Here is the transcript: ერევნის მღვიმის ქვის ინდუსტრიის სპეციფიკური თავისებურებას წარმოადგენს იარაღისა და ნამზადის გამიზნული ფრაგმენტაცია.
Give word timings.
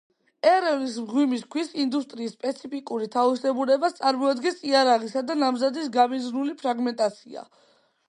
ერევნის 0.51 0.95
მღვიმის 1.03 1.43
ქვის 1.55 1.69
ინდუსტრიის 1.83 2.33
სპეციფიკური 2.37 3.11
თავისებურებას 3.17 3.99
წარმოადგენს 4.01 4.61
იარაღისა 4.73 5.27
და 5.31 5.41
ნამზადის 5.45 5.97
გამიზნული 6.03 6.61
ფრაგმენტაცია. 6.65 7.51